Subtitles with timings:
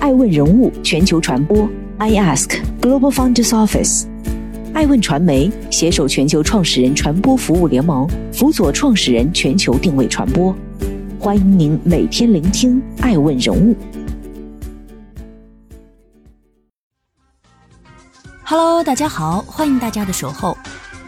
[0.00, 4.06] 爱问人物全球传播，I Ask Global Founders Office，
[4.72, 10.56] 爱问传媒携手全球创始人传播服务联盟，辅佐创始人全球定位传播。
[11.18, 13.76] 欢迎您每天聆听爱问人物。
[18.42, 20.56] Hello，大家好，欢迎大家的守候。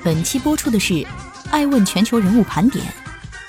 [0.05, 1.03] 本期播出的是
[1.51, 2.85] 爱问全球人物盘点，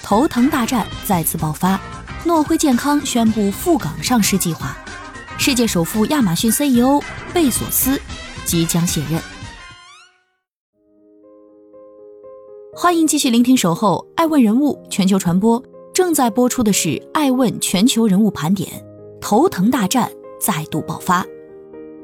[0.02, 1.78] 头疼大战再次爆发，
[2.24, 4.78] 诺辉健康宣布赴港上市计划。
[5.38, 7.02] 世界首富亚马逊 CEO
[7.34, 8.00] 贝索斯
[8.46, 9.20] 即将卸任。
[12.74, 15.62] 欢迎继续聆听《守候爱问人物全球传播》，
[15.94, 18.70] 正在播出的是《爱问全球人物盘点》，
[19.20, 20.10] 头疼大战
[20.40, 21.26] 再度爆发。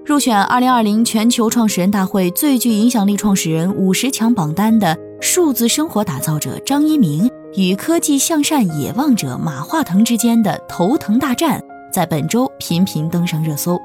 [0.06, 11.64] 入选2020全球创始人大会最具影响力创始人五十强榜单的数字生活打造者张一鸣与科技向善野望者马化腾之间的头疼大战。
[11.92, 13.80] 在本周频频登上热搜。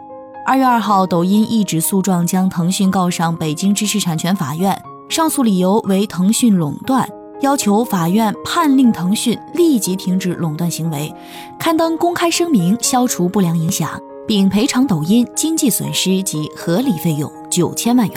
[0.46, 7.08] 二月二号，抖音一纸诉状将腾讯告上北京知识产权法院，上诉理由为腾讯垄断，
[7.40, 11.10] 要求法院判令腾讯立即停止垄断行为，
[11.58, 18.16] 刊登公开声明，消除不良影响，并赔偿抖音经济损失及合理费用九千万元。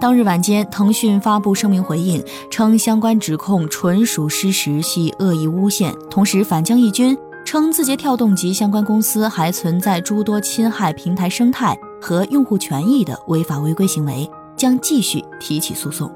[0.00, 7.18] 当日晚间，腾讯发布声明回应称，相关指控纯属失实，系恶意诬陷，同时反将一军。
[7.52, 16.10] 称字节跳动及相关公司还存在诸多侵害平台生态和用户权益的违法违规行为，将继续提起诉讼。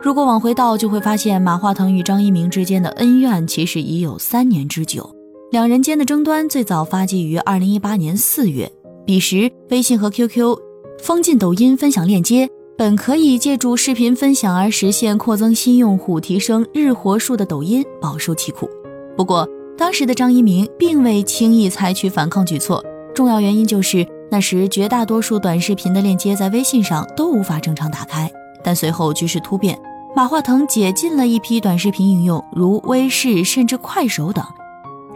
[0.00, 5.12] 如果往回倒，就会发现马化腾与张一鸣之间的恩怨其实已有三年之久。
[5.50, 8.70] 两人间的争端最早发迹于二零一八年四月，
[9.04, 10.56] 彼时微信和 QQ
[11.02, 18.70] 封禁抖音分享链接，本可以借助视频分享而实现扩增新用户、提升日活数的抖音饱受其苦。
[19.16, 19.44] 不过，
[19.80, 28.30] 当时的张一鸣并未轻易采取反抗举措，重要原因就是那时绝大多数短视频的链接在微信上都无法正常打开。
[28.62, 29.80] 但随后局势突变，
[30.14, 34.44] 马化腾解禁了一批短视频应用，如微视甚至快手等。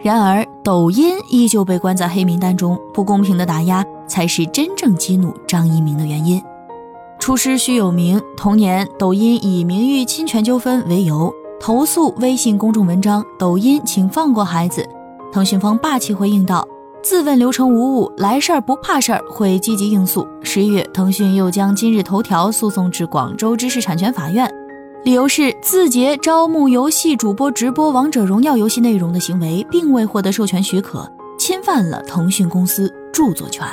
[0.01, 6.41] 然而，抖音依旧被关在黑名单中，不公平的打压才是真正激怒张一鸣的原因。
[7.19, 11.31] 出师须有名，同年，抖音以名誉侵权纠纷为由。
[11.65, 14.87] 投诉微信公众文章，抖音请放过孩子。
[15.33, 16.63] 腾讯方霸气回应道
[17.01, 24.47] ：“自问流程无误，来事儿不怕事儿，会积极应诉。”十一月，腾讯又将今日头条诉讼至广州知识产权法院，
[25.05, 33.65] 理由是字节招募游戏主播直播王者荣耀游戏内容的行为，并未获得授权许可，侵犯了腾讯公司著作权。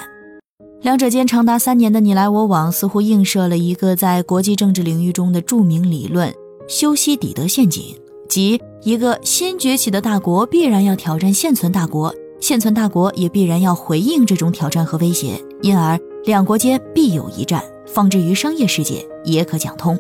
[0.81, 6.33] 两者间长达三年的你来我往，似乎映射了一个在国际政治领域中的著名理论。
[6.73, 7.95] 修昔底德陷阱，
[8.31, 17.63] 即一个新崛起的大国必然要挑战现存大国，现存大国也必然要回应这种挑战和威胁，因而两国间必有一战。
[17.93, 19.99] 放置于商业世界也可讲通。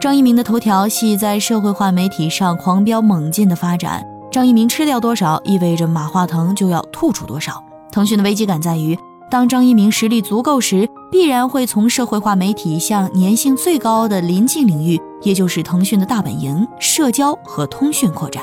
[0.00, 4.02] 张一鸣的头条系在社会化媒体上狂飙猛进的发展，
[4.32, 7.62] 张一鸣吃掉多少，意味着马化腾就要吐出多少。
[7.92, 8.98] 腾讯的危机感在于。
[9.30, 18.42] 当张一鸣实力足够时，必然会从社会化媒体向粘性最高的临近领域，也就是腾讯的大本营——社交和通讯扩展。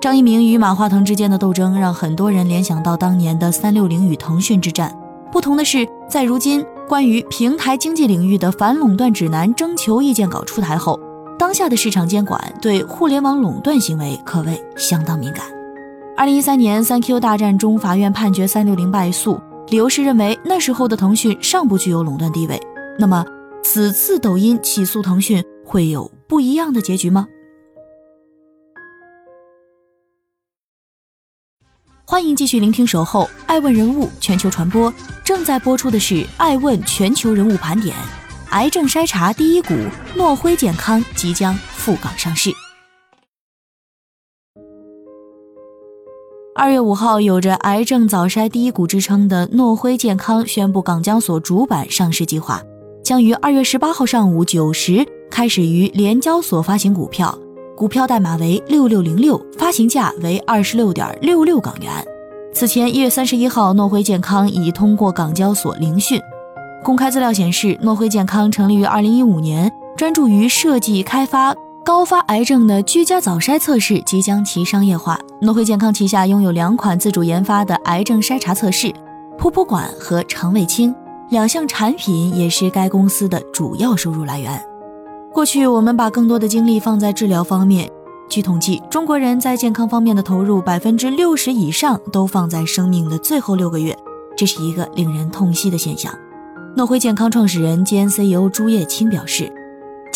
[0.00, 4.96] 张一鸣与马化腾之间的斗争，让很多人联想到当年的三六零与腾讯之战。
[5.30, 10.98] 不同的是，在如今关于平台经济领域的反垄断指南征求意见稿出台后，
[11.38, 15.44] 当下的市场监管对互联网垄断行为可谓相当敏感。
[16.16, 19.38] 二零一三年三 Q 大战中，法院判决三六零败诉。
[19.70, 22.58] 理由是认为那时候的腾讯尚不具有垄断地位。
[22.98, 23.24] 那么，
[23.62, 27.26] 此次抖音起诉腾讯会有不一样的结局吗？
[32.06, 34.90] 欢迎继续聆听《守候爱问人物全球传播》，
[35.22, 37.94] 正在播出的是《爱问全球人物盘点》。
[38.52, 39.74] 癌症筛查第一股，
[40.16, 42.50] 诺辉健康即将赴港上市。
[46.58, 52.60] 二月五号，有着“癌症早筛第一股”之称的诺辉健康宣布，港交所主板上市计划
[53.00, 57.32] 将于二月十八号上午九时开始于联交所发行股票，
[57.76, 61.92] 股票代码为六六零六，发行价为二十六点六六港元。
[62.52, 66.20] 此前一月三十一号，诺辉健康已通过港交所聆讯。
[66.82, 71.54] 公开资料显示，诺辉健康成立于二零一五年，专注于设计开发。
[71.88, 75.18] 高发癌症的居家早筛测试即将其商业化。
[75.40, 78.88] 诺辉健康旗下拥有两款自主研发的癌症筛查测试，
[79.38, 80.94] 噗噗管和肠胃清
[81.30, 84.62] 两项产品也是该公司的主要收入来源。
[85.32, 87.90] 过去我们把更多的精力放在治疗方面，
[88.28, 93.96] 据统计，中国人在健康方面的投入百分之六十以上都放在生命的最后六个月，
[94.36, 96.12] 这是一个令人痛惜的现象。
[96.76, 99.50] 诺辉健康创始人兼 CEO 朱叶青表示，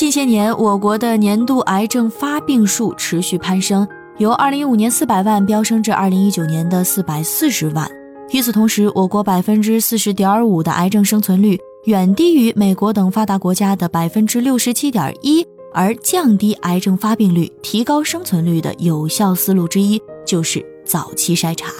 [0.02, 3.87] 近些年我国的年度癌症发病数持续攀升，
[4.19, 7.88] 由2015年400万飙升至2019年的440万。
[8.32, 15.46] 与此同时，我国百分之四十点五的癌症生存率远低于美国等发达国家的百分之六十七点一。
[15.72, 21.70] 而降低癌症发病率、提高生存率的有效思路之一，就是早期筛查。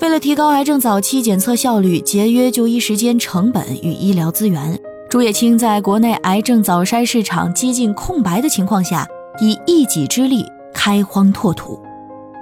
[0.00, 4.80] 为了提高癌症早期检测效率，节约就医时间成本与医疗资源，
[5.10, 9.08] 朱叶青在国内癌症早筛市场几近空白的情况下，
[9.40, 10.44] 以一己之力
[10.74, 11.80] 开荒拓土。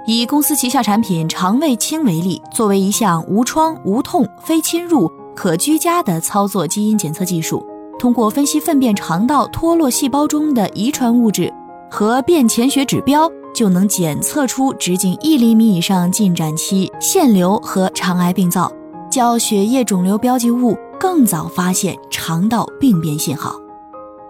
[0.05, 7.65] 以公司旗下产品肠胃清为例，作为一项无创、无痛、非侵入、可居家的操作基因检测技术。
[7.97, 11.51] 通过分析粪便肠道脱落细胞中的遗传物质
[11.89, 18.69] 和便潜血指标，就能检测出直径一厘米以上进展期腺瘤和肠癌病灶，
[19.09, 23.55] 较血液肿瘤标记物更早发现肠道病变信号。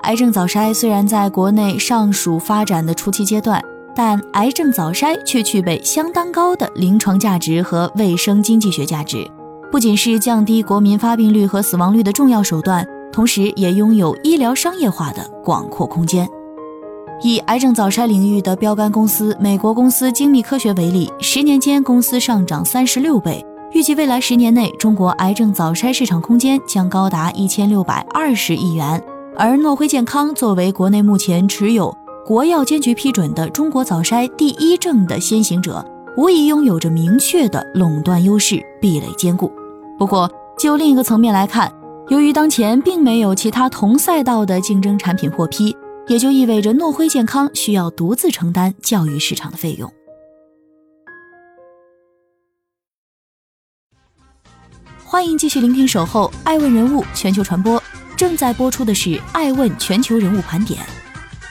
[0.03, 3.61] 癌症早筛虽然在国内尚属发展的初期阶段，
[3.95, 9.29] 但癌症早筛却具备相当高的临床价值和卫生经济学价值，
[9.71, 12.87] 不仅是降低国民发病率和死亡率的重要手段。
[13.11, 16.29] 同时，也拥有医疗商业化的广阔空间。
[17.23, 23.43] 以癌症早筛领域的标杆公司美国公司精密科学为例，十年间公司上涨三十六倍。
[23.73, 29.01] 预计未来十年内，中国癌症早筛市场空间将高达一千六百二十亿元。
[29.35, 35.85] 而诺辉健康作为国内目前持有国药监局批准的中国早筛第一证的先行者，
[36.15, 39.51] 无疑拥有着明确的垄断优势，壁垒坚固。
[39.99, 41.71] 不过，就另一个层面来看，
[42.07, 45.75] 由于当前并没有其他同赛道的竞争产品获批，
[46.07, 49.91] 也就意味着诺辉健康需要独自承担教育市场的费用。
[55.09, 57.79] 欢迎继续聆听《守候爱问人物全球传播》，
[58.17, 60.81] 正在播出的是《爱问全球人物盘点》，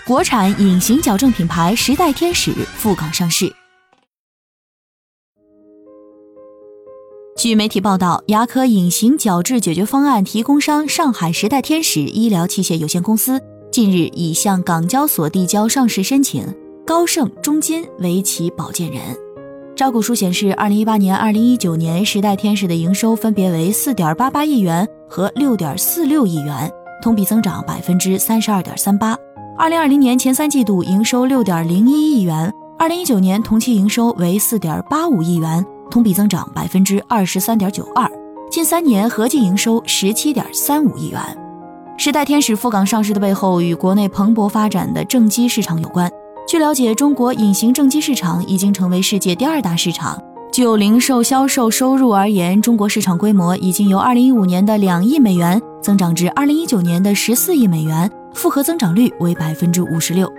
[0.06, 3.50] 国产隐形矫正品牌时代天使赴港上市。
[7.38, 13.40] 据媒体报道，牙科隐形矫治解决方案提供商上海时代天使医疗器械有限公司
[13.72, 16.46] 近日已向港交所递交上市申请，
[16.86, 19.00] 高盛中金为其保荐人。
[19.76, 29.14] 招股书显示，二零一八年、二零一九年时代天使的营收分别为四点八八亿元和六点四六亿元，同比增长百分之三十二点三八。
[29.58, 35.62] 二零二零年前三季度营收六点零一亿元，二零一九年同期营收为四点八五亿元。
[35.90, 38.10] 同比增长百分之二十三点九二，
[38.50, 41.20] 近三年合计营收十七点三五亿元。
[41.98, 46.10] 时代天使赴港上市的背后，与国内蓬勃发展的正畸市场有关。
[46.46, 50.16] 据了解，中国隐形正畸市场已经成为世界第二大市场。
[50.52, 60.32] 就零售销售收入而言，中国市场规模已经由二零一五年的两亿美元增长至二零一九年的十四亿美元，复合增长率为百分之五十六。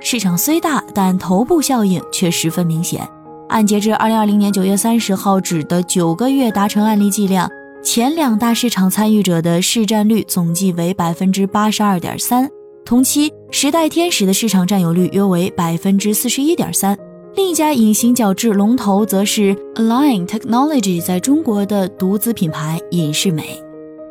[0.00, 3.06] 市场虽大，但头部效应却十分明显。
[3.50, 7.46] 按截至二零二零年九月三十号止的九个月达成案例计量，
[7.84, 12.48] 前两大市场参与者的市占率总计为百分之八十二点三，
[12.90, 16.98] 同期时代天使的市场占有率约为百分之四十一点三。
[17.36, 23.62] 另一家隐形矫治龙头则是 Align Technology 在中国的独资品牌隐适美。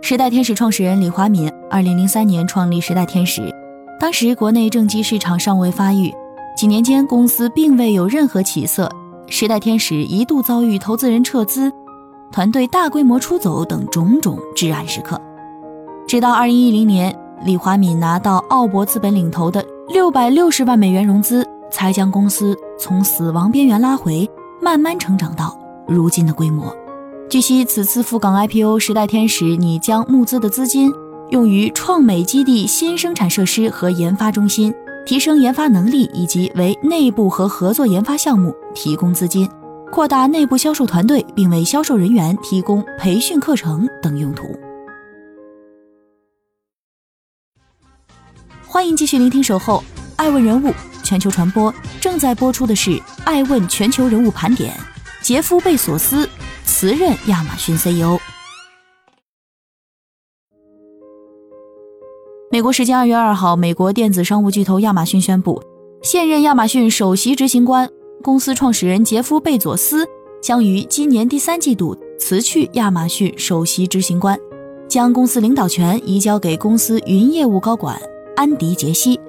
[0.01, 3.53] 时代天使创始人李华敏二零零三年创立时代天使，
[3.99, 6.09] 当时国内正畸市场尚未发育，
[6.55, 8.89] 几年间公司并未有任何起色。
[9.27, 11.69] 时代天使一度遭遇投资人撤资、
[12.31, 15.19] 团队大规模出走等种种至暗时刻，
[16.07, 24.29] 直到二零一零年，李华敏拿到奥博资本领投的六百六十万美元融资，才将公司从死亡边缘拉回，
[24.61, 26.75] 慢慢成长到如今的规模。
[27.29, 30.91] 据悉，此次赴港 IPO，时代天使拟将募资的资金
[31.29, 34.73] 用于创美基地新生产设施和研发中心。
[35.05, 39.49] 提升研发能力以及为内部和合作研发项目提供资金，
[39.91, 44.45] 扩大内部销售团队，并为销售人员提供培训课程等用途。
[48.71, 49.83] 欢迎继续聆听《守候
[50.15, 50.71] 爱问人物
[51.03, 52.91] 全球传播》，正在播出的是
[53.25, 54.71] 《爱问全球人物盘点》。
[55.23, 56.29] 杰夫·贝索斯
[56.65, 58.19] 辞任亚马逊 CEO。
[62.51, 65.59] 美国时间二月二号，美国电子商务巨头亚马逊宣布，
[66.03, 67.89] 现任亚马逊首席执行官、
[68.21, 70.07] 公司创始人杰夫·贝佐斯
[70.43, 74.37] 将于今年第三季度辞去亚马逊首席执行官，
[74.87, 77.99] 将公司领导权移交给公司云业务高管
[78.39, 79.19] 安迪·杰西。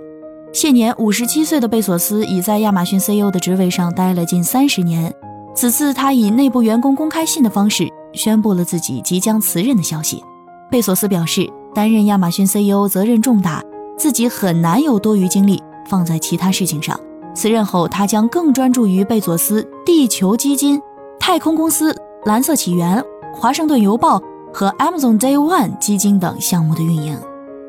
[0.52, 5.12] 现年五十七岁的贝索斯已在亚马逊 CEO 的职位上待了近三十年。
[5.52, 10.22] 此次，他以内部员工公开信的方式宣布了自己即将辞任的消息。
[10.70, 13.60] 贝索斯表示，担任亚马逊 CEO 责任重大，
[13.98, 16.96] 自己很难有多余精力放在其他事情上。
[17.34, 20.80] 辞任后，他将更专注于贝索斯地球基金、
[21.18, 21.92] 太空公司
[22.26, 24.22] 蓝色起源、华盛顿邮报
[24.54, 27.18] 和 Amazon Day One 基金等项目的运营。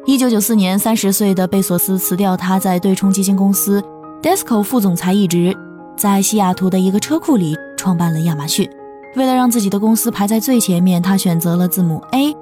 [0.05, 3.81] 一九九四年，三十岁的贝索斯辞掉他在对冲基金公司
[4.21, 5.55] Disco 副总裁一职，
[5.95, 8.67] 在西雅图的一个车库里创办了亚马逊。
[9.15, 12.35] 为了让自己的公司排在最前面，他选择了字母 A，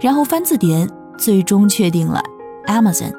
[0.00, 0.88] 然后翻字典，
[1.18, 2.22] 最终确定了
[2.66, 3.12] Amazon。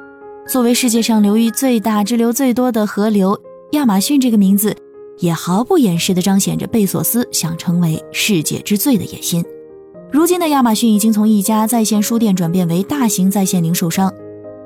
[0.48, 3.38] 作为世界上流域最大、支流最多的河流，
[3.72, 4.76] 亚马逊这个名字
[5.18, 9.44] 也毫不掩饰地彰显着贝索斯想成为世界之最的野心。
[10.14, 14.14] 如今的亚马逊已经从一家在线书店转变为大型在线零售商，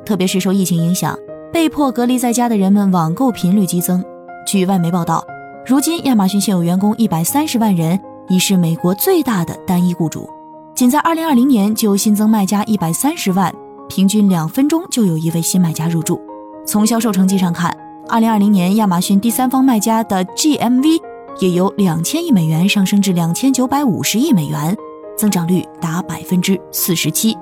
[0.04, 1.18] 特别是受疫情影响，
[1.50, 4.04] 被迫隔离在家的人们网购频率激增。
[4.46, 5.26] 据外媒报道，
[5.64, 10.28] 如今亚马逊现有员工一百三十万人，已是美国最大的单一雇主。
[10.74, 13.50] 仅在二零二零年就新增卖家一百三十万。
[13.88, 16.20] 平均两分钟就有一位新买家入驻。
[16.66, 17.74] 从销售成绩上看，
[18.06, 21.00] 二零二零年亚马逊第三方卖家的 GMV
[21.38, 24.76] 也由两千亿美元上升至两千九百五十亿美元，
[25.18, 27.36] 增长率达百分之四十七。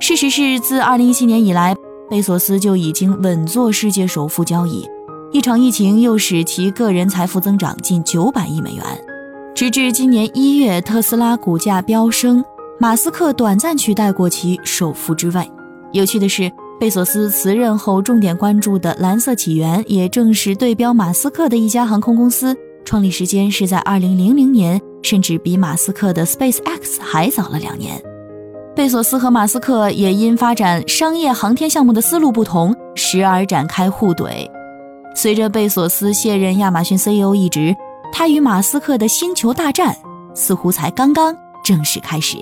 [0.00, 1.74] 事实是，自二零一七年以来，
[2.10, 4.86] 贝索斯就已经稳坐世界首富交椅。
[5.30, 8.84] 一场疫情又使其个人财富增长近九百亿美元，
[9.54, 12.44] 直至今年一月，特斯拉股价飙升，
[12.80, 15.50] 马斯克短暂取代过其首富之位。
[15.92, 16.50] 有趣的是，
[16.80, 28.00] 贝索斯辞任后重点关注的蓝色起源，也正是对标马斯克的一家航空公司，创立时间是在二零零零年，甚至比马斯克的 SpaceX 还早了两年。
[28.74, 34.48] 贝索斯和马斯克也因发展商业航天项目的思路不同，时而展开互怼。
[35.14, 37.74] 随着贝索斯卸任亚马逊 CEO 一职，
[38.12, 39.96] 他与马斯克的星球大战
[40.34, 42.36] 似乎才刚刚正式开始。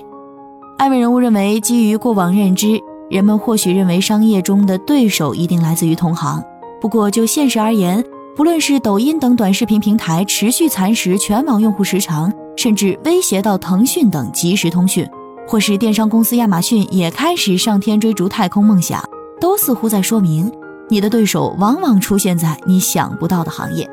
[0.76, 2.78] 艾文人物认为，基于过往认知。
[3.08, 6.42] 人们或许认为商业中的对手一定来自于同行，
[6.80, 15.08] 不过就现实而言，不论是抖音等短视频平台持续蚕食全网用户时长，甚至威胁到腾讯等即时通讯，
[15.46, 19.02] 或是电商公司亚马逊也开始上天追逐太空梦想，
[19.40, 20.50] 都似乎在说明
[20.88, 23.88] 你的对手往往出现在你想不到的行业。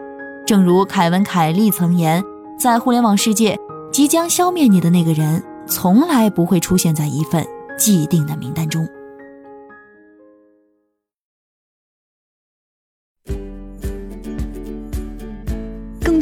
[0.46, 2.24] 正如凯文·凯利曾言，
[2.60, 3.58] 在互联网世界，
[3.91, 7.46] 即将消灭你的那个人，从来不会出现在一份
[7.77, 8.88] 既定的名单中。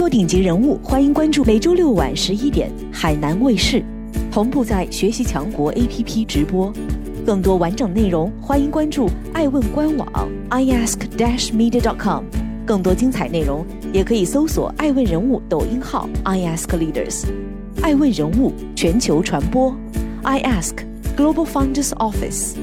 [0.01, 3.83] 多顶级人物，欢迎关注每周六晚十一点海南卫视，
[4.31, 6.73] 同步在学习强国 APP 直播。
[7.23, 12.23] 更多完整内容，欢迎关注爱问官网 iask-media.com。
[12.65, 17.25] 更多精彩内容，也可以搜索爱问人物抖音号 iaskleaders。
[17.83, 19.71] 爱问人物全球传播
[20.23, 20.77] ，iask
[21.15, 22.55] Global Founders Office。